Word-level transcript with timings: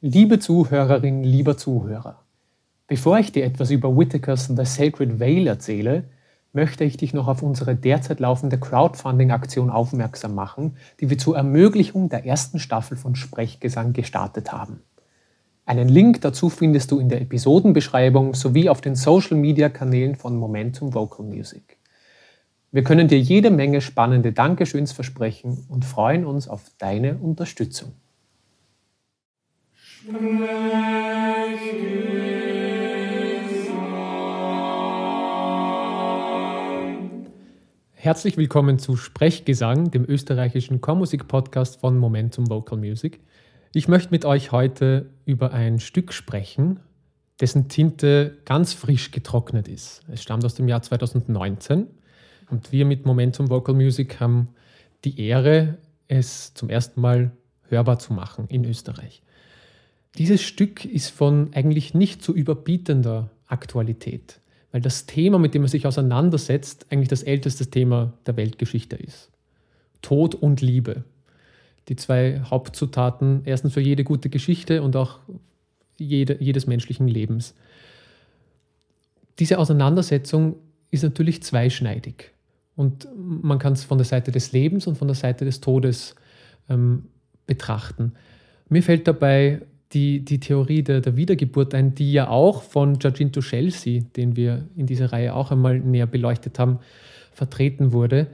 Liebe 0.00 0.38
Zuhörerin, 0.38 1.24
lieber 1.24 1.56
Zuhörer, 1.56 2.22
bevor 2.86 3.18
ich 3.18 3.32
dir 3.32 3.44
etwas 3.44 3.72
über 3.72 3.98
Whitakers 3.98 4.46
The 4.46 4.64
Sacred 4.64 5.18
Veil 5.18 5.48
erzähle, 5.48 6.04
möchte 6.52 6.84
ich 6.84 6.96
dich 6.96 7.14
noch 7.14 7.26
auf 7.26 7.42
unsere 7.42 7.74
derzeit 7.74 8.20
laufende 8.20 8.60
Crowdfunding-Aktion 8.60 9.70
aufmerksam 9.70 10.36
machen, 10.36 10.76
die 11.00 11.10
wir 11.10 11.18
zur 11.18 11.36
Ermöglichung 11.36 12.10
der 12.10 12.24
ersten 12.24 12.60
Staffel 12.60 12.96
von 12.96 13.16
Sprechgesang 13.16 13.92
gestartet 13.92 14.52
haben. 14.52 14.84
Einen 15.66 15.88
Link 15.88 16.20
dazu 16.20 16.48
findest 16.48 16.92
du 16.92 17.00
in 17.00 17.08
der 17.08 17.20
Episodenbeschreibung 17.20 18.34
sowie 18.34 18.68
auf 18.68 18.80
den 18.80 18.94
Social-Media-Kanälen 18.94 20.14
von 20.14 20.36
Momentum 20.36 20.94
Vocal 20.94 21.26
Music. 21.26 21.76
Wir 22.70 22.84
können 22.84 23.08
dir 23.08 23.18
jede 23.18 23.50
Menge 23.50 23.80
spannende 23.80 24.30
Dankeschöns 24.30 24.92
versprechen 24.92 25.66
und 25.68 25.84
freuen 25.84 26.24
uns 26.24 26.46
auf 26.46 26.70
deine 26.78 27.16
Unterstützung. 27.16 27.94
Herzlich 37.92 38.38
willkommen 38.38 38.78
zu 38.78 38.96
Sprechgesang, 38.96 39.90
dem 39.90 40.06
österreichischen 40.08 40.80
Chormusik-Podcast 40.80 41.80
von 41.80 41.98
Momentum 41.98 42.48
Vocal 42.48 42.78
Music. 42.78 43.20
Ich 43.74 43.86
möchte 43.86 44.10
mit 44.10 44.24
euch 44.24 44.50
heute 44.50 45.10
über 45.26 45.52
ein 45.52 45.78
Stück 45.78 46.14
sprechen, 46.14 46.80
dessen 47.38 47.68
Tinte 47.68 48.38
ganz 48.46 48.72
frisch 48.72 49.10
getrocknet 49.10 49.68
ist. 49.68 50.04
Es 50.10 50.22
stammt 50.22 50.42
aus 50.46 50.54
dem 50.54 50.68
Jahr 50.68 50.80
2019 50.80 51.86
und 52.48 52.72
wir 52.72 52.86
mit 52.86 53.04
Momentum 53.04 53.50
Vocal 53.50 53.74
Music 53.74 54.20
haben 54.20 54.48
die 55.04 55.20
Ehre, 55.20 55.76
es 56.06 56.54
zum 56.54 56.70
ersten 56.70 57.02
Mal 57.02 57.32
hörbar 57.68 57.98
zu 57.98 58.14
machen 58.14 58.46
in 58.48 58.64
Österreich. 58.64 59.22
Dieses 60.16 60.42
Stück 60.42 60.84
ist 60.84 61.10
von 61.10 61.50
eigentlich 61.52 61.94
nicht 61.94 62.22
zu 62.22 62.34
überbietender 62.34 63.30
Aktualität, 63.46 64.40
weil 64.72 64.80
das 64.80 65.06
Thema, 65.06 65.38
mit 65.38 65.54
dem 65.54 65.62
man 65.62 65.68
sich 65.68 65.86
auseinandersetzt, 65.86 66.86
eigentlich 66.90 67.08
das 67.08 67.22
älteste 67.22 67.66
Thema 67.66 68.12
der 68.26 68.36
Weltgeschichte 68.36 68.96
ist. 68.96 69.30
Tod 70.02 70.34
und 70.34 70.60
Liebe. 70.60 71.04
Die 71.88 71.96
zwei 71.96 72.40
Hauptzutaten, 72.40 73.42
erstens 73.44 73.74
für 73.74 73.80
jede 73.80 74.04
gute 74.04 74.28
Geschichte 74.28 74.82
und 74.82 74.96
auch 74.96 75.20
jede, 75.98 76.42
jedes 76.42 76.66
menschlichen 76.66 77.08
Lebens. 77.08 77.54
Diese 79.38 79.58
Auseinandersetzung 79.58 80.56
ist 80.90 81.02
natürlich 81.02 81.42
zweischneidig. 81.42 82.32
Und 82.76 83.08
man 83.16 83.58
kann 83.58 83.72
es 83.72 83.84
von 83.84 83.98
der 83.98 84.04
Seite 84.04 84.30
des 84.30 84.52
Lebens 84.52 84.86
und 84.86 84.96
von 84.96 85.08
der 85.08 85.16
Seite 85.16 85.44
des 85.44 85.60
Todes 85.60 86.14
ähm, 86.68 87.06
betrachten. 87.46 88.12
Mir 88.68 88.82
fällt 88.82 89.08
dabei 89.08 89.62
die, 89.92 90.24
die 90.24 90.40
Theorie 90.40 90.82
der, 90.82 91.00
der 91.00 91.16
Wiedergeburt 91.16 91.74
ein, 91.74 91.94
die 91.94 92.12
ja 92.12 92.28
auch 92.28 92.62
von 92.62 92.98
Giacinto 92.98 93.40
Chelsea, 93.40 94.02
den 94.16 94.36
wir 94.36 94.66
in 94.76 94.86
dieser 94.86 95.12
Reihe 95.12 95.34
auch 95.34 95.50
einmal 95.50 95.78
näher 95.78 96.06
beleuchtet 96.06 96.58
haben, 96.58 96.78
vertreten 97.32 97.92
wurde, 97.92 98.28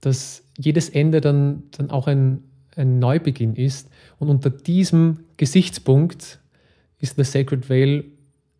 dass 0.00 0.44
jedes 0.56 0.88
Ende 0.88 1.20
dann, 1.20 1.64
dann 1.76 1.90
auch 1.90 2.06
ein, 2.06 2.44
ein 2.76 2.98
Neubeginn 2.98 3.54
ist. 3.56 3.90
Und 4.18 4.28
unter 4.28 4.50
diesem 4.50 5.20
Gesichtspunkt 5.36 6.38
ist 6.98 7.16
The 7.16 7.24
Sacred 7.24 7.68
Veil 7.68 8.04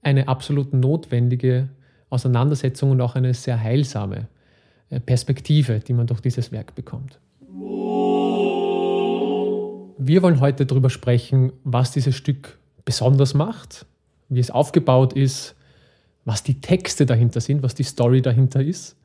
eine 0.02 0.28
absolut 0.28 0.72
notwendige 0.72 1.68
Auseinandersetzung 2.08 2.90
und 2.90 3.00
auch 3.00 3.14
eine 3.14 3.34
sehr 3.34 3.60
heilsame 3.60 4.28
äh, 4.88 4.98
Perspektive, 4.98 5.80
die 5.80 5.92
man 5.92 6.06
durch 6.06 6.20
dieses 6.20 6.50
Werk 6.50 6.74
bekommt. 6.74 7.20
Wir 10.02 10.22
wollen 10.22 10.40
heute 10.40 10.64
darüber 10.64 10.88
sprechen, 10.88 11.52
was 11.62 11.92
dieses 11.92 12.16
Stück 12.16 12.58
besonders 12.86 13.34
macht, 13.34 13.84
wie 14.30 14.40
es 14.40 14.50
aufgebaut 14.50 15.12
ist, 15.12 15.54
was 16.24 16.42
die 16.42 16.62
Texte 16.62 17.04
dahinter 17.04 17.42
sind, 17.42 17.62
was 17.62 17.74
die 17.74 17.82
Story 17.82 18.22
dahinter 18.22 18.62
ist. 18.62 18.96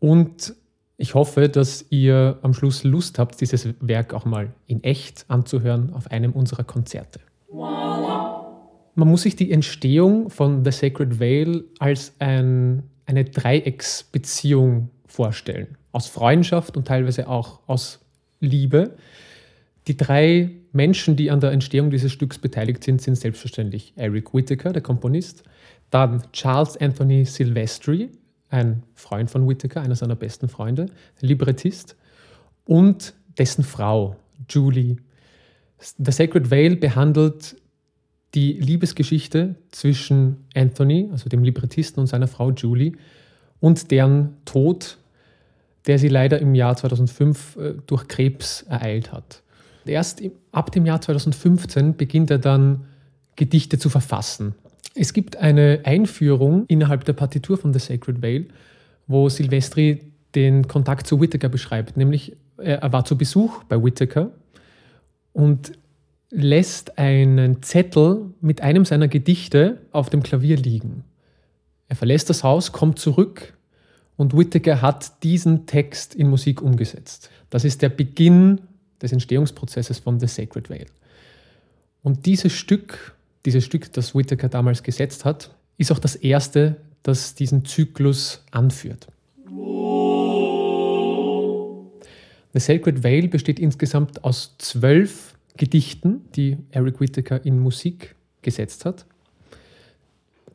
Und 0.00 0.54
ich 0.96 1.14
hoffe, 1.14 1.48
dass 1.48 1.86
ihr 1.90 2.40
am 2.42 2.52
Schluss 2.52 2.82
Lust 2.82 3.20
habt, 3.20 3.40
dieses 3.40 3.68
Werk 3.78 4.12
auch 4.12 4.24
mal 4.24 4.52
in 4.66 4.82
echt 4.82 5.24
anzuhören 5.28 5.92
auf 5.92 6.10
einem 6.10 6.32
unserer 6.32 6.64
Konzerte. 6.64 7.20
Man 7.52 9.06
muss 9.08 9.22
sich 9.22 9.36
die 9.36 9.52
Entstehung 9.52 10.30
von 10.30 10.64
The 10.64 10.72
Sacred 10.72 11.20
Veil 11.20 11.62
als 11.78 12.12
ein, 12.18 12.82
eine 13.06 13.24
Dreiecksbeziehung 13.24 14.90
vorstellen. 15.06 15.78
Aus 15.92 16.08
Freundschaft 16.08 16.76
und 16.76 16.88
teilweise 16.88 17.28
auch 17.28 17.60
aus 17.68 18.00
Liebe. 18.40 18.96
Die 19.88 19.96
drei 19.96 20.50
Menschen, 20.72 21.16
die 21.16 21.30
an 21.30 21.40
der 21.40 21.50
Entstehung 21.50 21.90
dieses 21.90 22.12
Stücks 22.12 22.38
beteiligt 22.38 22.84
sind, 22.84 23.00
sind 23.00 23.16
selbstverständlich 23.16 23.94
Eric 23.96 24.34
Whittaker, 24.34 24.74
der 24.74 24.82
Komponist, 24.82 25.44
dann 25.90 26.22
Charles 26.32 26.76
Anthony 26.76 27.24
Silvestri, 27.24 28.10
ein 28.50 28.82
Freund 28.94 29.30
von 29.30 29.48
Whittaker, 29.48 29.80
einer 29.80 29.96
seiner 29.96 30.14
besten 30.14 30.48
Freunde, 30.48 30.86
Librettist, 31.20 31.96
und 32.66 33.14
dessen 33.38 33.64
Frau, 33.64 34.16
Julie. 34.50 34.96
The 35.78 36.12
Sacred 36.12 36.50
Veil 36.50 36.76
behandelt 36.76 37.56
die 38.34 38.52
Liebesgeschichte 38.52 39.54
zwischen 39.70 40.44
Anthony, 40.54 41.08
also 41.10 41.30
dem 41.30 41.42
Librettisten, 41.42 42.00
und 42.00 42.08
seiner 42.08 42.28
Frau 42.28 42.50
Julie 42.50 42.92
und 43.58 43.90
deren 43.90 44.36
Tod, 44.44 44.98
der 45.86 45.98
sie 45.98 46.08
leider 46.08 46.38
im 46.40 46.54
Jahr 46.54 46.76
2005 46.76 47.56
äh, 47.56 47.74
durch 47.86 48.06
Krebs 48.06 48.62
ereilt 48.68 49.12
hat. 49.12 49.42
Erst 49.88 50.22
ab 50.52 50.72
dem 50.72 50.86
Jahr 50.86 51.00
2015 51.00 51.96
beginnt 51.96 52.30
er 52.30 52.38
dann 52.38 52.84
Gedichte 53.36 53.78
zu 53.78 53.88
verfassen. 53.88 54.54
Es 54.94 55.12
gibt 55.12 55.36
eine 55.36 55.80
Einführung 55.84 56.64
innerhalb 56.66 57.04
der 57.04 57.12
Partitur 57.12 57.56
von 57.56 57.72
The 57.72 57.78
Sacred 57.78 58.20
Veil, 58.20 58.48
wo 59.06 59.28
Silvestri 59.28 60.00
den 60.34 60.66
Kontakt 60.68 61.06
zu 61.06 61.20
Whittaker 61.20 61.48
beschreibt. 61.48 61.96
Nämlich, 61.96 62.36
er 62.56 62.92
war 62.92 63.04
zu 63.04 63.16
Besuch 63.16 63.62
bei 63.64 63.82
Whittaker 63.82 64.30
und 65.32 65.72
lässt 66.30 66.98
einen 66.98 67.62
Zettel 67.62 68.34
mit 68.40 68.60
einem 68.60 68.84
seiner 68.84 69.08
Gedichte 69.08 69.78
auf 69.92 70.10
dem 70.10 70.22
Klavier 70.22 70.56
liegen. 70.56 71.04
Er 71.88 71.96
verlässt 71.96 72.28
das 72.28 72.44
Haus, 72.44 72.72
kommt 72.72 72.98
zurück 72.98 73.56
und 74.16 74.36
Whittaker 74.36 74.82
hat 74.82 75.22
diesen 75.22 75.66
Text 75.66 76.14
in 76.14 76.28
Musik 76.28 76.60
umgesetzt. 76.60 77.30
Das 77.50 77.64
ist 77.64 77.80
der 77.80 77.88
Beginn 77.88 78.60
des 79.02 79.12
Entstehungsprozesses 79.12 79.98
von 79.98 80.18
The 80.20 80.26
Sacred 80.26 80.70
Veil. 80.70 80.86
Und 82.02 82.26
dieses 82.26 82.52
Stück, 82.52 83.16
dieses 83.44 83.64
Stück, 83.64 83.92
das 83.92 84.14
Whittaker 84.14 84.48
damals 84.48 84.82
gesetzt 84.82 85.24
hat, 85.24 85.54
ist 85.76 85.92
auch 85.92 85.98
das 85.98 86.16
erste, 86.16 86.76
das 87.02 87.34
diesen 87.34 87.64
Zyklus 87.64 88.42
anführt. 88.50 89.08
The 92.54 92.60
Sacred 92.60 93.04
Veil 93.04 93.28
besteht 93.28 93.58
insgesamt 93.58 94.24
aus 94.24 94.54
zwölf 94.58 95.34
Gedichten, 95.56 96.22
die 96.34 96.56
Eric 96.70 97.00
Whittaker 97.00 97.44
in 97.44 97.58
Musik 97.58 98.14
gesetzt 98.42 98.84
hat. 98.84 99.04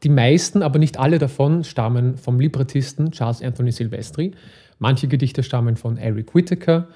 Die 0.04 0.10
meisten, 0.10 0.64
aber 0.64 0.80
nicht 0.80 0.98
alle 0.98 1.20
davon, 1.20 1.64
stammen 1.64 2.18
vom 2.18 2.40
Librettisten 2.40 3.12
Charles 3.12 3.42
Anthony 3.42 3.72
Silvestri. 3.72 4.32
Manche 4.80 5.08
Gedichte 5.08 5.44
stammen 5.44 5.78
von 5.78 5.98
Eric 5.98 6.36
Whittaker 6.36 6.88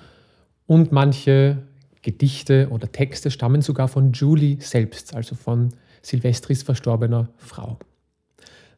und 0.68 0.92
manche 0.92 1.64
Gedichte 2.02 2.68
oder 2.70 2.92
Texte 2.92 3.32
stammen 3.32 3.62
sogar 3.62 3.88
von 3.88 4.12
Julie 4.12 4.58
selbst, 4.60 5.16
also 5.16 5.36
von 5.36 5.74
Silvestris 6.02 6.64
verstorbener 6.64 7.30
Frau. 7.38 7.80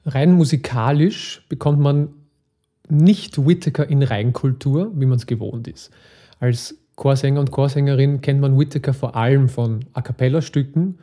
Rein 0.06 0.32
musikalisch 0.32 1.46
bekommt 1.50 1.80
man 1.80 2.10
nicht 2.90 3.46
Whittaker 3.46 3.88
in 3.88 4.02
Reinkultur, 4.02 4.92
wie 4.96 5.06
man 5.06 5.18
es 5.18 5.28
gewohnt 5.28 5.68
ist. 5.68 5.92
Als 6.40 6.76
Chorsänger 6.96 7.40
und 7.40 7.52
Chorsängerin 7.52 8.22
kennt 8.22 8.42
man 8.42 8.58
Whittaker 8.58 8.94
vor 8.94 9.16
allem 9.16 9.48
von 9.48 9.86
A 9.94 10.02
cappella-Stücken, 10.02 10.98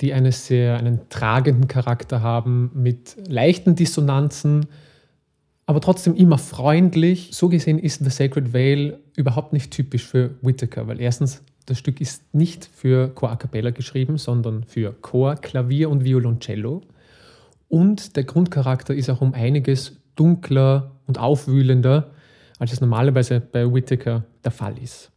die 0.00 0.12
eine 0.12 0.32
sehr, 0.32 0.76
einen 0.76 1.08
tragenden 1.08 1.68
Charakter 1.68 2.22
haben, 2.22 2.70
mit 2.74 3.16
leichten 3.28 3.74
Dissonanzen, 3.74 4.66
aber 5.66 5.80
trotzdem 5.80 6.14
immer 6.14 6.38
freundlich. 6.38 7.30
So 7.32 7.48
gesehen 7.48 7.78
ist 7.78 8.02
The 8.02 8.10
Sacred 8.10 8.54
Veil 8.54 9.00
überhaupt 9.16 9.52
nicht 9.52 9.72
typisch 9.72 10.04
für 10.04 10.36
Whittaker, 10.40 10.86
weil 10.86 11.00
erstens, 11.00 11.42
das 11.66 11.78
Stück 11.78 12.00
ist 12.00 12.22
nicht 12.32 12.64
für 12.64 13.08
Chor 13.08 13.32
a 13.32 13.36
cappella 13.36 13.70
geschrieben, 13.70 14.18
sondern 14.18 14.62
für 14.62 14.92
Chor, 15.02 15.34
Klavier 15.34 15.90
und 15.90 16.04
Violoncello. 16.04 16.82
Und 17.68 18.16
der 18.16 18.22
Grundcharakter 18.22 18.94
ist 18.94 19.10
auch 19.10 19.20
um 19.20 19.34
einiges 19.34 19.96
dunkler 20.14 20.92
und 21.08 21.18
aufwühlender, 21.18 22.12
als 22.60 22.72
es 22.72 22.80
normalerweise 22.80 23.40
bei 23.40 23.72
Whittaker 23.72 24.24
der 24.44 24.52
Fall 24.52 24.78
ist. 24.78 25.10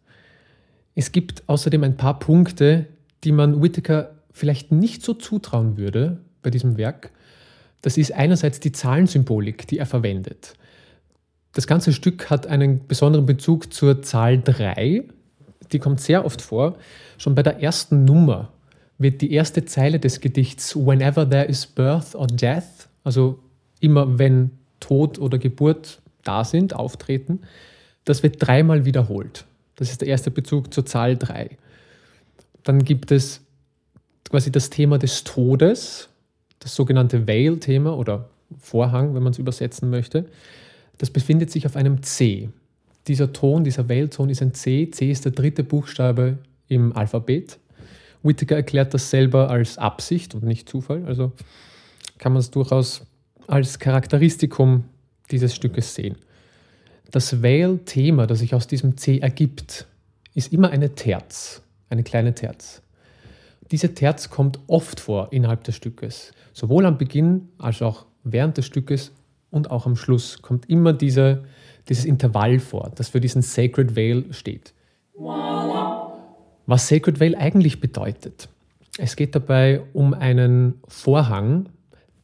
Es 0.95 1.11
gibt 1.11 1.47
außerdem 1.47 1.83
ein 1.83 1.97
paar 1.97 2.17
Punkte, 2.17 2.87
die 3.23 3.31
man 3.31 3.61
Whittaker 3.61 4.15
vielleicht 4.31 4.71
nicht 4.71 5.03
so 5.03 5.13
zutrauen 5.13 5.77
würde 5.77 6.17
bei 6.41 6.49
diesem 6.49 6.77
Werk. 6.77 7.11
Das 7.81 7.97
ist 7.97 8.13
einerseits 8.13 8.59
die 8.59 8.71
Zahlensymbolik, 8.71 9.67
die 9.67 9.77
er 9.77 9.85
verwendet. 9.85 10.53
Das 11.53 11.65
ganze 11.65 11.93
Stück 11.93 12.29
hat 12.29 12.47
einen 12.47 12.87
besonderen 12.87 13.25
Bezug 13.25 13.73
zur 13.73 14.01
Zahl 14.01 14.41
3. 14.41 15.03
Die 15.71 15.79
kommt 15.79 16.01
sehr 16.01 16.25
oft 16.25 16.41
vor. 16.41 16.77
Schon 17.17 17.35
bei 17.35 17.43
der 17.43 17.61
ersten 17.61 18.05
Nummer 18.05 18.51
wird 18.97 19.21
die 19.21 19.31
erste 19.31 19.65
Zeile 19.65 19.99
des 19.99 20.19
Gedichts 20.19 20.75
Whenever 20.75 21.27
there 21.27 21.45
is 21.45 21.65
birth 21.65 22.15
or 22.15 22.27
death, 22.27 22.89
also 23.03 23.39
immer 23.79 24.19
wenn 24.19 24.51
Tod 24.79 25.19
oder 25.19 25.37
Geburt 25.37 26.01
da 26.23 26.43
sind, 26.43 26.75
auftreten, 26.75 27.39
das 28.05 28.23
wird 28.23 28.35
dreimal 28.39 28.85
wiederholt. 28.85 29.45
Das 29.75 29.89
ist 29.89 30.01
der 30.01 30.09
erste 30.09 30.31
Bezug 30.31 30.73
zur 30.73 30.85
Zahl 30.85 31.17
3. 31.17 31.57
Dann 32.63 32.83
gibt 32.83 33.11
es 33.11 33.41
quasi 34.29 34.51
das 34.51 34.69
Thema 34.69 34.97
des 34.97 35.23
Todes, 35.23 36.09
das 36.59 36.75
sogenannte 36.75 37.27
Veil-Thema 37.27 37.97
oder 37.97 38.29
Vorhang, 38.57 39.15
wenn 39.15 39.23
man 39.23 39.31
es 39.31 39.39
übersetzen 39.39 39.89
möchte. 39.89 40.25
Das 40.97 41.09
befindet 41.09 41.51
sich 41.51 41.65
auf 41.65 41.75
einem 41.75 42.03
C. 42.03 42.49
Dieser 43.07 43.31
Ton, 43.31 43.63
dieser 43.63 43.87
Veil-Ton 43.87 44.29
ist 44.29 44.41
ein 44.41 44.53
C. 44.53 44.89
C 44.91 45.11
ist 45.11 45.25
der 45.25 45.31
dritte 45.31 45.63
Buchstabe 45.63 46.39
im 46.67 46.95
Alphabet. 46.95 47.59
Whittaker 48.23 48.55
erklärt 48.55 48.93
das 48.93 49.09
selber 49.09 49.49
als 49.49 49.77
Absicht 49.77 50.35
und 50.35 50.43
nicht 50.43 50.67
Zufall. 50.67 51.05
Also 51.05 51.31
kann 52.17 52.33
man 52.33 52.41
es 52.41 52.51
durchaus 52.51 53.05
als 53.47 53.79
Charakteristikum 53.79 54.83
dieses 55.31 55.55
Stückes 55.55 55.95
sehen. 55.95 56.15
Das 57.11 57.41
Veil-Thema, 57.41 58.27
das 58.27 58.39
sich 58.39 58.53
aus 58.53 58.67
diesem 58.67 58.97
C 58.97 59.19
ergibt, 59.19 59.87
ist 60.35 60.53
immer 60.53 60.69
eine 60.69 60.93
Terz, 60.93 61.61
eine 61.89 62.03
kleine 62.03 62.35
Terz. 62.35 62.81
Diese 63.71 63.93
Terz 63.93 64.29
kommt 64.29 64.59
oft 64.67 64.99
vor 64.99 65.31
innerhalb 65.31 65.63
des 65.63 65.75
Stückes. 65.75 66.31
Sowohl 66.53 66.85
am 66.85 66.97
Beginn 66.97 67.49
als 67.57 67.81
auch 67.81 68.05
während 68.23 68.57
des 68.57 68.65
Stückes 68.65 69.11
und 69.51 69.71
auch 69.71 69.85
am 69.85 69.95
Schluss 69.95 70.41
kommt 70.41 70.69
immer 70.69 70.93
diese, 70.93 71.43
dieses 71.87 72.05
Intervall 72.05 72.59
vor, 72.59 72.91
das 72.95 73.09
für 73.09 73.19
diesen 73.19 73.41
Sacred 73.41 73.95
Veil 73.95 74.25
steht. 74.31 74.73
Was 76.65 76.87
Sacred 76.87 77.19
Veil 77.19 77.35
eigentlich 77.35 77.79
bedeutet. 77.79 78.49
Es 78.97 79.15
geht 79.15 79.35
dabei 79.35 79.81
um 79.93 80.13
einen 80.13 80.75
Vorhang, 80.87 81.69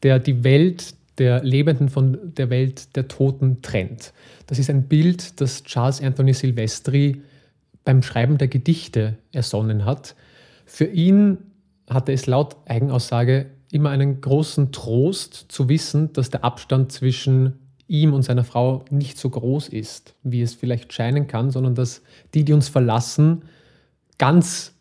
der 0.03 0.19
die 0.19 0.44
Welt 0.44 0.95
der 1.18 1.44
Lebenden 1.44 1.89
von 1.89 2.33
der 2.36 2.50
Welt 2.50 2.95
der 2.95 3.07
Toten 3.07 3.62
trennt. 3.62 4.13
Das 4.48 4.59
ist 4.59 4.69
ein 4.69 4.83
Bild, 4.83 5.39
das 5.39 5.63
Charles 5.63 6.01
Anthony 6.01 6.33
Silvestri 6.33 7.21
beim 7.86 8.01
Schreiben 8.01 8.38
der 8.38 8.50
Gedichte 8.50 9.18
ersonnen 9.31 9.86
hat. 9.86 10.15
Für 10.65 10.85
ihn 10.85 11.38
hatte 11.89 12.12
es 12.12 12.25
laut 12.25 12.57
Eigenaussage 12.65 13.47
immer 13.71 13.91
einen 13.91 14.21
großen 14.21 14.71
Trost 14.71 15.45
zu 15.50 15.69
wissen, 15.69 16.12
dass 16.13 16.29
der 16.29 16.44
Abstand 16.44 16.91
zwischen 16.91 17.59
ihm 17.88 18.13
und 18.13 18.23
seiner 18.23 18.44
Frau 18.44 18.83
nicht 18.89 19.17
so 19.17 19.29
groß 19.29 19.69
ist, 19.69 20.15
wie 20.23 20.41
es 20.41 20.56
vielleicht 20.56 20.91
scheinen 20.91 21.27
kann, 21.27 21.51
sondern 21.51 21.75
dass 21.75 22.01
die, 22.33 22.44
die 22.44 22.53
uns 22.53 22.67
verlassen, 22.67 23.44
ganz 24.17 24.73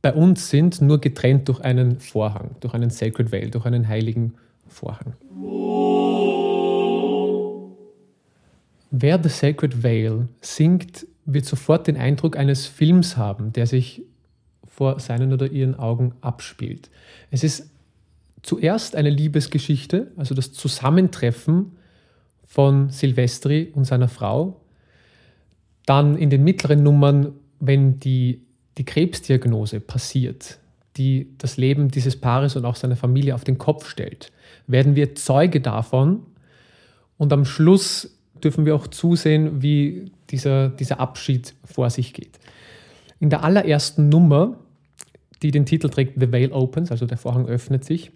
bei 0.00 0.12
uns 0.12 0.50
sind, 0.50 0.80
nur 0.80 1.00
getrennt 1.00 1.48
durch 1.48 1.60
einen 1.60 1.98
Vorhang, 1.98 2.56
durch 2.60 2.74
einen 2.74 2.90
Sacred 2.90 3.32
Veil, 3.32 3.50
durch 3.50 3.64
einen 3.66 3.88
heiligen 3.88 4.34
Vorhang. 4.68 5.14
Wer 8.90 9.22
The 9.22 9.28
Sacred 9.28 9.82
Veil 9.82 10.28
singt, 10.40 11.06
wird 11.24 11.46
sofort 11.46 11.86
den 11.86 11.96
Eindruck 11.96 12.36
eines 12.36 12.66
Films 12.66 13.16
haben, 13.16 13.52
der 13.52 13.66
sich 13.66 14.02
vor 14.72 14.98
seinen 15.00 15.34
oder 15.34 15.50
ihren 15.50 15.78
Augen 15.78 16.14
abspielt. 16.22 16.90
Es 17.30 17.44
ist 17.44 17.70
zuerst 18.42 18.96
eine 18.96 19.10
Liebesgeschichte, 19.10 20.10
also 20.16 20.34
das 20.34 20.52
Zusammentreffen 20.52 21.76
von 22.46 22.88
Silvestri 22.88 23.70
und 23.74 23.84
seiner 23.84 24.08
Frau. 24.08 24.62
Dann 25.84 26.16
in 26.16 26.30
den 26.30 26.42
mittleren 26.42 26.82
Nummern, 26.82 27.34
wenn 27.60 28.00
die, 28.00 28.40
die 28.78 28.84
Krebsdiagnose 28.84 29.78
passiert, 29.80 30.58
die 30.96 31.28
das 31.36 31.58
Leben 31.58 31.90
dieses 31.90 32.16
Paares 32.16 32.56
und 32.56 32.64
auch 32.64 32.76
seiner 32.76 32.96
Familie 32.96 33.34
auf 33.34 33.44
den 33.44 33.58
Kopf 33.58 33.86
stellt, 33.86 34.32
werden 34.66 34.96
wir 34.96 35.14
Zeuge 35.14 35.60
davon. 35.60 36.22
Und 37.18 37.32
am 37.32 37.44
Schluss 37.44 38.16
dürfen 38.42 38.64
wir 38.64 38.74
auch 38.74 38.86
zusehen, 38.86 39.60
wie 39.62 40.10
dieser, 40.30 40.70
dieser 40.70 40.98
Abschied 40.98 41.54
vor 41.62 41.90
sich 41.90 42.14
geht. 42.14 42.38
In 43.22 43.30
der 43.30 43.44
allerersten 43.44 44.08
Nummer, 44.08 44.56
die 45.42 45.52
den 45.52 45.64
Titel 45.64 45.88
trägt 45.88 46.18
The 46.18 46.32
Veil 46.32 46.50
Opens, 46.50 46.90
also 46.90 47.06
der 47.06 47.18
Vorhang 47.18 47.46
öffnet 47.46 47.84
sich, 47.84 48.10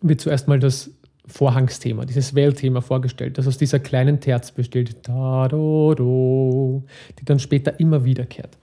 wird 0.00 0.20
zuerst 0.20 0.46
mal 0.46 0.60
das 0.60 0.92
Vorhangsthema, 1.26 2.04
dieses 2.04 2.32
Veil-Thema 2.32 2.82
vorgestellt, 2.82 3.36
das 3.36 3.48
aus 3.48 3.58
dieser 3.58 3.80
kleinen 3.80 4.20
Terz 4.20 4.52
besteht, 4.52 4.94
da, 5.08 5.48
do, 5.48 5.94
do, 5.96 6.84
die 7.18 7.24
dann 7.24 7.40
später 7.40 7.80
immer 7.80 8.04
wiederkehrt. 8.04 8.58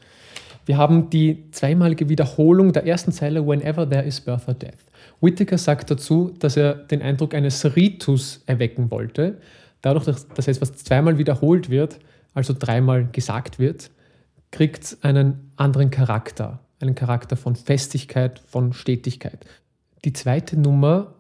Wir 0.66 0.78
haben 0.78 1.10
die 1.10 1.44
zweimalige 1.52 2.08
Wiederholung 2.08 2.72
der 2.72 2.88
ersten 2.88 3.12
Zeile 3.12 3.46
Whenever 3.46 3.90
there 3.90 4.06
is 4.06 4.22
birth 4.22 4.48
or 4.48 4.54
death. 4.54 4.80
Whittaker 5.20 5.58
sagt 5.58 5.92
dazu, 5.92 6.32
dass 6.40 6.56
er 6.56 6.74
den 6.74 7.02
Eindruck 7.02 7.34
eines 7.34 7.76
Ritus 7.76 8.44
erwecken 8.46 8.92
wollte, 8.92 9.40
dadurch, 9.82 10.06
dass 10.36 10.48
etwas 10.48 10.72
zweimal 10.76 11.18
wiederholt 11.18 11.70
wird, 11.70 12.00
also 12.34 12.56
dreimal 12.58 13.10
gesagt 13.12 13.60
wird, 13.60 13.92
kriegt 14.52 14.98
einen 15.02 15.52
anderen 15.56 15.92
Charakter, 15.92 16.60
einen 16.80 16.96
Charakter 16.96 17.36
von 17.36 17.56
Festigkeit, 17.56 18.40
von 18.40 18.74
Stetigkeit. 18.74 19.46
Die 20.06 20.14
zweite 20.14 20.58
Nummer 20.60 21.16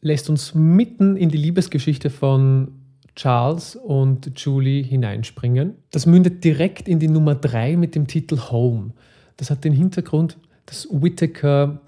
lässt 0.00 0.28
uns 0.28 0.54
mitten 0.54 1.16
in 1.16 1.28
die 1.28 1.38
Liebesgeschichte 1.38 2.10
von 2.10 2.72
Charles 3.14 3.76
und 3.76 4.30
Julie 4.36 4.82
hineinspringen. 4.82 5.74
Das 5.90 6.06
mündet 6.06 6.44
direkt 6.44 6.86
in 6.86 6.98
die 6.98 7.08
Nummer 7.08 7.34
drei 7.34 7.76
mit 7.76 7.94
dem 7.94 8.06
Titel 8.06 8.38
Home. 8.50 8.92
Das 9.38 9.50
hat 9.50 9.64
den 9.64 9.72
Hintergrund, 9.72 10.36
dass 10.66 10.86
Whittaker 10.90 11.80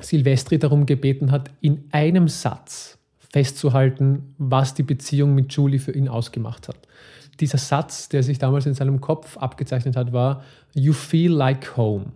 Silvestri 0.00 0.58
darum 0.58 0.86
gebeten 0.86 1.30
hat, 1.30 1.50
in 1.60 1.84
einem 1.92 2.28
Satz 2.28 2.98
festzuhalten, 3.32 4.34
was 4.38 4.74
die 4.74 4.82
Beziehung 4.82 5.34
mit 5.34 5.52
Julie 5.52 5.78
für 5.78 5.92
ihn 5.92 6.08
ausgemacht 6.08 6.68
hat. 6.68 6.76
Dieser 7.40 7.58
Satz, 7.58 8.08
der 8.08 8.22
sich 8.22 8.38
damals 8.38 8.66
in 8.66 8.74
seinem 8.74 9.00
Kopf 9.00 9.36
abgezeichnet 9.36 9.96
hat, 9.96 10.12
war 10.12 10.42
You 10.74 10.92
feel 10.92 11.32
like 11.32 11.76
home. 11.76 12.12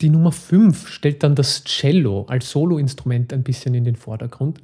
Die 0.00 0.10
Nummer 0.10 0.32
5 0.32 0.88
stellt 0.88 1.22
dann 1.22 1.34
das 1.34 1.64
Cello 1.64 2.24
als 2.28 2.50
Soloinstrument 2.50 3.32
ein 3.32 3.42
bisschen 3.42 3.74
in 3.74 3.84
den 3.84 3.96
Vordergrund. 3.96 4.60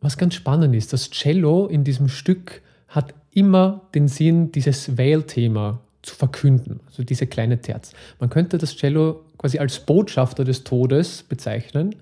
Was 0.00 0.16
ganz 0.16 0.34
spannend 0.34 0.74
ist, 0.76 0.92
das 0.92 1.10
Cello 1.10 1.66
in 1.66 1.82
diesem 1.82 2.08
Stück 2.08 2.62
hat 2.86 3.14
immer 3.32 3.88
den 3.94 4.06
Sinn, 4.06 4.52
dieses 4.52 4.96
Veil-Thema 4.96 5.80
zu 6.02 6.14
verkünden, 6.14 6.80
also 6.86 7.02
diese 7.02 7.26
kleine 7.26 7.60
Terz. 7.60 7.92
Man 8.20 8.30
könnte 8.30 8.56
das 8.58 8.76
Cello 8.76 9.24
quasi 9.36 9.58
als 9.58 9.80
Botschafter 9.80 10.44
des 10.44 10.64
Todes 10.64 11.24
bezeichnen. 11.24 11.96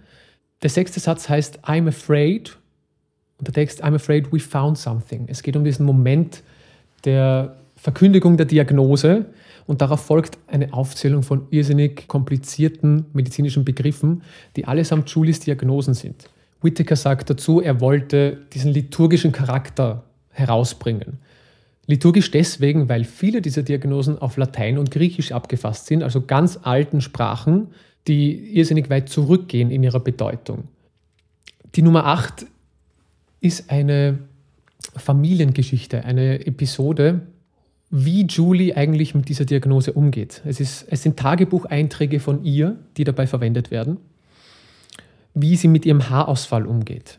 Der 0.63 0.71
sechste 0.71 1.01
Satz 1.01 1.29
heißt 1.29 1.65
I'm 1.65 1.89
afraid 1.89 2.57
und 3.39 3.49
der 3.49 3.55
Text 3.55 3.83
I'm 3.83 3.95
afraid 3.95 4.33
we 4.33 4.39
found 4.39 4.79
something. 4.79 5.27
Es 5.29 5.43
geht 5.43 5.57
um 5.57 5.65
diesen 5.65 5.87
Moment 5.87 6.43
der 7.05 7.57
Verkündigung 7.77 8.37
der 8.37 8.47
Diagnose 8.47 9.27
und 9.67 9.81
darauf 9.81 10.01
folgt 10.01 10.39
eine 10.47 10.73
Aufzählung 10.73 11.23
von 11.23 11.47
irrsinnig 11.51 12.09
komplizierten 12.09 13.07
medizinischen 13.13 13.65
Begriffen, 13.65 14.23
die 14.57 14.65
allesamt 14.65 15.09
Julies 15.11 15.41
Diagnosen 15.41 15.95
sind. 15.95 16.29
Whittaker 16.63 16.97
sagt 16.97 17.31
dazu, 17.31 17.61
er 17.61 17.81
wollte 17.81 18.39
diesen 18.53 18.73
liturgischen 18.73 19.33
Charakter 19.33 20.05
herausbringen. 20.31 21.19
Liturgisch 21.87 22.31
deswegen, 22.31 22.89
weil 22.89 23.05
viele 23.05 23.41
dieser 23.41 23.63
Diagnosen 23.63 24.19
auf 24.19 24.37
Latein 24.37 24.79
und 24.79 24.91
Griechisch 24.91 25.33
abgefasst 25.33 25.87
sind, 25.87 26.03
also 26.03 26.23
ganz 26.23 26.59
alten 26.63 27.01
Sprachen, 27.01 27.69
die 28.09 28.57
irrsinnig 28.57 28.91
weit 28.91 29.09
zurückgehen 29.09 29.71
in 29.71 29.83
ihrer 29.83 30.01
Bedeutung. 30.01 30.65
Die 31.75 31.83
Nummer 31.83 32.07
8 32.07 32.47
ist 33.41 33.71
eine 33.71 34.19
Familiengeschichte, 34.97 36.05
eine 36.05 36.47
Episode, 36.47 37.23
wie 37.91 38.27
Julie 38.27 38.77
eigentlich 38.77 39.15
mit 39.15 39.29
dieser 39.29 39.45
Diagnose 39.45 39.93
umgeht. 39.93 40.43
Es, 40.45 40.61
ist, 40.61 40.87
es 40.91 41.03
sind 41.03 41.19
Tagebucheinträge 41.19 42.21
von 42.21 42.45
ihr, 42.45 42.77
die 42.97 43.05
dabei 43.05 43.27
verwendet 43.27 43.71
werden, 43.71 43.99
wie 45.35 45.57
sie 45.57 45.69
mit 45.69 45.87
ihrem 45.87 46.11
Haarausfall 46.11 46.67
umgeht. 46.67 47.19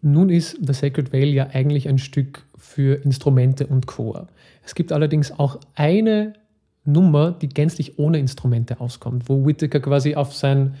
Nun 0.00 0.30
ist 0.30 0.56
The 0.60 0.72
Sacred 0.72 1.12
Veil 1.12 1.28
ja 1.28 1.48
eigentlich 1.52 1.88
ein 1.88 1.98
Stück 1.98 2.44
für 2.56 3.02
Instrumente 3.04 3.66
und 3.66 3.86
Chor. 3.86 4.28
Es 4.64 4.74
gibt 4.74 4.92
allerdings 4.92 5.32
auch 5.32 5.58
eine 5.74 6.34
Nummer, 6.84 7.32
die 7.32 7.48
gänzlich 7.48 7.98
ohne 7.98 8.18
Instrumente 8.18 8.80
auskommt, 8.80 9.28
wo 9.28 9.44
Whittaker 9.46 9.80
quasi 9.80 10.14
auf 10.14 10.34
sein, 10.34 10.74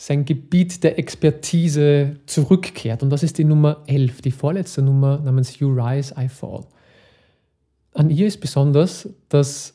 sein 0.00 0.24
Gebiet 0.24 0.82
der 0.82 0.98
Expertise 0.98 2.16
zurückkehrt. 2.24 3.02
Und 3.02 3.10
das 3.10 3.22
ist 3.22 3.36
die 3.36 3.44
Nummer 3.44 3.82
11, 3.86 4.22
die 4.22 4.30
vorletzte 4.30 4.80
Nummer 4.80 5.18
namens 5.18 5.58
You 5.58 5.68
Rise, 5.68 6.14
I 6.18 6.26
Fall. 6.30 6.64
An 7.92 8.08
ihr 8.08 8.26
ist 8.26 8.40
besonders, 8.40 9.10
dass 9.28 9.74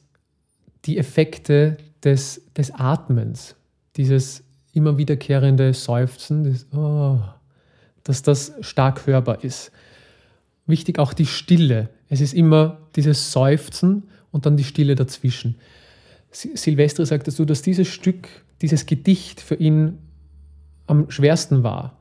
die 0.86 0.98
Effekte 0.98 1.78
des, 2.04 2.42
des 2.58 2.72
Atmens, 2.72 3.56
dieses 3.98 4.44
immer 4.74 4.98
wiederkehrende 4.98 5.76
Seufzen, 5.76 6.44
das, 6.44 6.66
oh, 6.74 7.20
dass 8.04 8.24
das 8.24 8.54
stark 8.62 9.06
hörbar 9.06 9.44
ist. 9.44 9.72
Wichtig 10.66 10.98
auch 10.98 11.14
die 11.14 11.28
Stille. 11.28 11.90
Es 12.10 12.20
ist 12.20 12.34
immer 12.34 12.80
dieses 12.96 13.32
Seufzen 13.32 14.10
und 14.32 14.48
dann 14.48 14.58
die 14.58 14.64
Stille 14.64 14.96
dazwischen. 14.96 15.60
Silvestre 16.32 17.06
sagtest 17.06 17.38
du, 17.38 17.46
dass 17.46 17.62
dieses 17.62 17.88
Stück, 17.88 18.28
dieses 18.64 18.88
Gedicht 18.88 19.40
für 19.40 19.56
ihn 19.56 20.00
am 20.88 21.10
schwersten 21.10 21.64
war, 21.64 21.98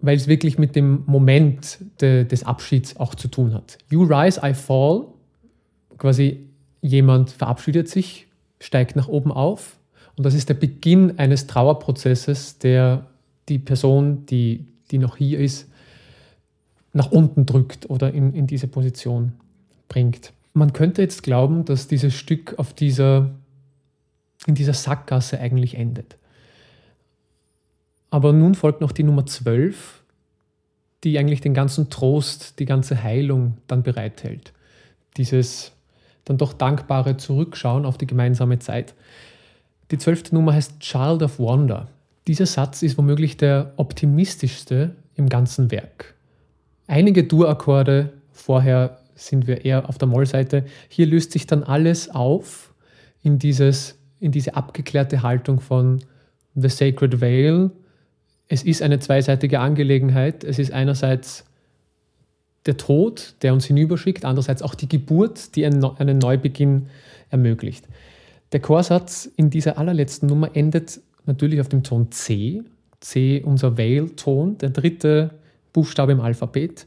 weil 0.00 0.16
es 0.16 0.28
wirklich 0.28 0.58
mit 0.58 0.76
dem 0.76 1.02
Moment 1.06 1.78
de, 2.00 2.24
des 2.24 2.44
Abschieds 2.44 2.96
auch 2.96 3.14
zu 3.14 3.28
tun 3.28 3.54
hat. 3.54 3.78
You 3.88 4.04
rise, 4.04 4.40
I 4.42 4.54
fall, 4.54 5.06
quasi 5.98 6.48
jemand 6.82 7.30
verabschiedet 7.30 7.88
sich, 7.88 8.26
steigt 8.60 8.96
nach 8.96 9.08
oben 9.08 9.32
auf 9.32 9.78
und 10.16 10.24
das 10.24 10.34
ist 10.34 10.48
der 10.48 10.54
Beginn 10.54 11.18
eines 11.18 11.46
Trauerprozesses, 11.46 12.58
der 12.58 13.06
die 13.48 13.58
Person, 13.58 14.26
die, 14.26 14.66
die 14.90 14.98
noch 14.98 15.16
hier 15.16 15.38
ist, 15.38 15.68
nach 16.92 17.10
unten 17.10 17.44
drückt 17.46 17.90
oder 17.90 18.12
in, 18.12 18.32
in 18.32 18.46
diese 18.46 18.68
Position 18.68 19.32
bringt. 19.88 20.32
Man 20.52 20.72
könnte 20.72 21.02
jetzt 21.02 21.24
glauben, 21.24 21.64
dass 21.64 21.88
dieses 21.88 22.14
Stück 22.14 22.58
auf 22.58 22.72
dieser, 22.72 23.30
in 24.46 24.54
dieser 24.54 24.74
Sackgasse 24.74 25.40
eigentlich 25.40 25.74
endet. 25.74 26.16
Aber 28.14 28.32
nun 28.32 28.54
folgt 28.54 28.80
noch 28.80 28.92
die 28.92 29.02
Nummer 29.02 29.26
12, 29.26 30.04
die 31.02 31.18
eigentlich 31.18 31.40
den 31.40 31.52
ganzen 31.52 31.90
Trost, 31.90 32.60
die 32.60 32.64
ganze 32.64 33.02
Heilung 33.02 33.56
dann 33.66 33.82
bereithält. 33.82 34.52
Dieses 35.16 35.72
dann 36.24 36.38
doch 36.38 36.52
dankbare 36.52 37.16
Zurückschauen 37.16 37.84
auf 37.84 37.98
die 37.98 38.06
gemeinsame 38.06 38.60
Zeit. 38.60 38.94
Die 39.90 39.98
zwölfte 39.98 40.32
Nummer 40.32 40.54
heißt 40.54 40.78
Child 40.78 41.24
of 41.24 41.40
Wonder. 41.40 41.88
Dieser 42.28 42.46
Satz 42.46 42.82
ist 42.82 42.96
womöglich 42.98 43.36
der 43.36 43.72
optimistischste 43.78 44.94
im 45.16 45.28
ganzen 45.28 45.72
Werk. 45.72 46.14
Einige 46.86 47.24
Dur-Akkorde, 47.24 48.12
vorher 48.30 49.00
sind 49.16 49.48
wir 49.48 49.64
eher 49.64 49.88
auf 49.88 49.98
der 49.98 50.06
Mollseite. 50.06 50.66
Hier 50.88 51.06
löst 51.06 51.32
sich 51.32 51.48
dann 51.48 51.64
alles 51.64 52.10
auf 52.14 52.74
in, 53.24 53.40
dieses, 53.40 53.98
in 54.20 54.30
diese 54.30 54.54
abgeklärte 54.54 55.24
Haltung 55.24 55.58
von 55.58 55.98
The 56.54 56.68
Sacred 56.68 57.20
Veil. 57.20 57.72
Es 58.48 58.62
ist 58.62 58.82
eine 58.82 58.98
zweiseitige 58.98 59.60
Angelegenheit. 59.60 60.44
Es 60.44 60.58
ist 60.58 60.72
einerseits 60.72 61.44
der 62.66 62.76
Tod, 62.76 63.34
der 63.42 63.52
uns 63.52 63.66
hinüberschickt, 63.66 64.24
andererseits 64.24 64.62
auch 64.62 64.74
die 64.74 64.88
Geburt, 64.88 65.54
die 65.56 65.66
einen, 65.66 66.18
Neubeginn 66.18 66.86
ermöglicht. 67.30 67.86
Der 68.52 68.60
Chorsatz 68.60 69.28
in 69.36 69.50
dieser 69.50 69.78
allerletzten 69.78 70.28
Nummer 70.28 70.54
endet 70.54 71.00
natürlich 71.26 71.60
auf 71.60 71.68
dem 71.68 71.82
Ton 71.82 72.10
C. 72.10 72.62
C, 73.00 73.42
unser 73.44 73.76
Veil-Ton, 73.76 74.58
der 74.58 74.70
dritte 74.70 75.30
Buchstabe 75.72 76.12
im 76.12 76.20
Alphabet. 76.20 76.86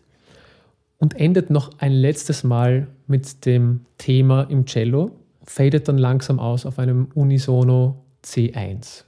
Und 0.97 1.15
endet 1.15 1.51
noch 1.51 1.77
ein 1.77 1.91
letztes 1.91 2.43
Mal 2.43 2.87
mit 3.05 3.45
dem 3.45 3.81
Thema 3.99 4.43
im 4.43 4.65
Cello, 4.65 5.11
fadet 5.43 5.87
dann 5.87 5.99
langsam 5.99 6.39
aus 6.39 6.65
auf 6.65 6.79
einem 6.79 7.09
Unisono 7.13 8.03
C1, 8.23 9.03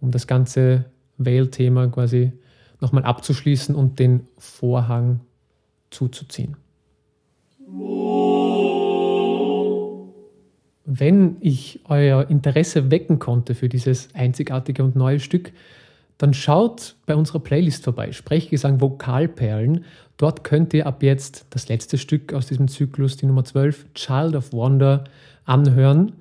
um 0.00 0.10
das 0.10 0.26
ganze 0.26 0.86
Veil-Thema 1.18 1.88
quasi 1.88 2.32
nochmal 2.80 3.04
abzuschließen 3.04 3.74
und 3.74 3.98
den 3.98 4.26
Vorhang 4.38 5.20
zuzuziehen. 5.90 6.56
Wenn 10.84 11.36
ich 11.40 11.80
euer 11.88 12.30
Interesse 12.30 12.90
wecken 12.90 13.18
konnte 13.18 13.54
für 13.54 13.68
dieses 13.68 14.08
einzigartige 14.14 14.84
und 14.84 14.94
neue 14.94 15.18
Stück, 15.18 15.52
dann 16.18 16.32
schaut 16.32 16.94
bei 17.06 17.14
unserer 17.14 17.40
Playlist 17.40 17.84
vorbei, 17.84 18.12
Sprechgesang 18.12 18.80
Vokalperlen. 18.80 19.84
Dort 20.16 20.44
könnt 20.44 20.72
ihr 20.72 20.86
ab 20.86 21.02
jetzt 21.02 21.46
das 21.50 21.68
letzte 21.68 21.98
Stück 21.98 22.32
aus 22.32 22.46
diesem 22.46 22.68
Zyklus, 22.68 23.16
die 23.16 23.26
Nummer 23.26 23.44
12, 23.44 23.92
Child 23.94 24.36
of 24.36 24.52
Wonder, 24.52 25.04
anhören. 25.44 26.12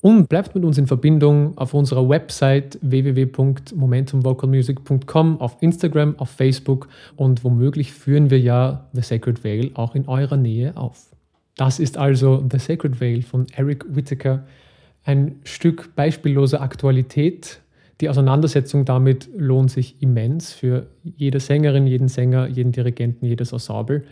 Und 0.00 0.28
bleibt 0.28 0.54
mit 0.54 0.64
uns 0.64 0.78
in 0.78 0.86
Verbindung 0.86 1.58
auf 1.58 1.74
unserer 1.74 2.08
Website 2.08 2.78
www.momentumvocalmusic.com, 2.82 5.40
auf 5.40 5.56
Instagram, 5.60 6.14
auf 6.18 6.30
Facebook 6.30 6.86
und 7.16 7.42
womöglich 7.42 7.92
führen 7.92 8.30
wir 8.30 8.38
ja 8.38 8.86
The 8.92 9.02
Sacred 9.02 9.42
Veil 9.42 9.72
auch 9.74 9.96
in 9.96 10.06
eurer 10.06 10.36
Nähe 10.36 10.76
auf. 10.76 11.06
Das 11.56 11.80
ist 11.80 11.98
also 11.98 12.46
The 12.50 12.60
Sacred 12.60 13.00
Veil 13.00 13.22
von 13.22 13.48
Eric 13.56 13.86
Whittaker, 13.88 14.44
ein 15.02 15.40
Stück 15.42 15.96
beispielloser 15.96 16.60
Aktualität, 16.60 17.60
die 18.00 18.08
Auseinandersetzung 18.08 18.84
damit 18.84 19.28
lohnt 19.36 19.70
sich 19.70 20.00
immens 20.00 20.52
für 20.52 20.86
jede 21.02 21.40
Sängerin, 21.40 21.86
jeden 21.86 22.08
Sänger, 22.08 22.46
jeden 22.46 22.70
Dirigenten, 22.70 23.26
jedes 23.26 23.52
Ensemble. 23.52 24.04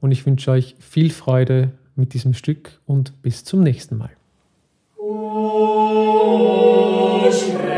Und 0.00 0.10
ich 0.10 0.24
wünsche 0.24 0.50
euch 0.50 0.74
viel 0.78 1.10
Freude 1.10 1.72
mit 1.96 2.14
diesem 2.14 2.32
Stück 2.32 2.80
und 2.86 3.20
bis 3.22 3.44
zum 3.44 3.62
nächsten 3.62 3.98
Mal. 3.98 4.15
Oh, 7.38 7.75